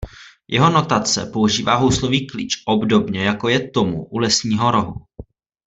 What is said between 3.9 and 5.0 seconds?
u jako lesního rohu.